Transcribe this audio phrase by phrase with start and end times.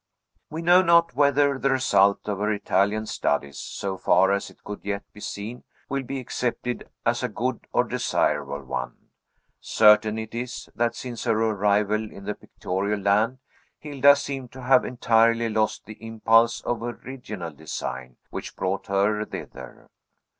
[0.49, 4.79] We know not whether the result of her Italian studies, so far as it could
[4.83, 8.95] yet be seen, will be accepted as a good or desirable one.
[9.59, 13.37] Certain it is, that since her arrival in the pictorial land,
[13.77, 19.87] Hilda seemed to have entirely lost the impulse of original design, which brought her thither.